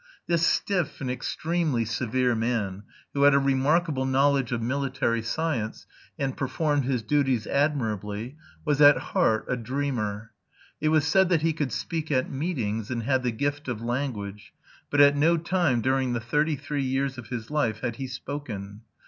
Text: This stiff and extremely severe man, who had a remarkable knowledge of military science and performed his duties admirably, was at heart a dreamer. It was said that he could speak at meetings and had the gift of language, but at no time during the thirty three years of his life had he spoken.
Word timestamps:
This 0.25 0.43
stiff 0.43 0.99
and 0.99 1.11
extremely 1.11 1.85
severe 1.85 2.33
man, 2.33 2.85
who 3.13 3.21
had 3.21 3.35
a 3.35 3.37
remarkable 3.39 4.07
knowledge 4.07 4.51
of 4.51 4.59
military 4.59 5.21
science 5.21 5.85
and 6.17 6.35
performed 6.35 6.85
his 6.85 7.03
duties 7.03 7.45
admirably, 7.45 8.35
was 8.65 8.81
at 8.81 8.97
heart 8.97 9.45
a 9.47 9.55
dreamer. 9.55 10.31
It 10.81 10.89
was 10.89 11.05
said 11.05 11.29
that 11.29 11.43
he 11.43 11.53
could 11.53 11.71
speak 11.71 12.09
at 12.11 12.31
meetings 12.31 12.89
and 12.89 13.03
had 13.03 13.21
the 13.21 13.29
gift 13.29 13.67
of 13.67 13.83
language, 13.83 14.53
but 14.89 15.01
at 15.01 15.15
no 15.15 15.37
time 15.37 15.81
during 15.81 16.13
the 16.13 16.19
thirty 16.19 16.55
three 16.55 16.81
years 16.83 17.19
of 17.19 17.27
his 17.27 17.51
life 17.51 17.81
had 17.81 17.97
he 17.97 18.07
spoken. 18.07 18.81